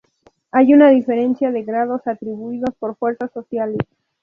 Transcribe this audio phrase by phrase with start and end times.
[0.51, 3.77] Hay una diferencia de grados atribuidos por fuerzas sociales.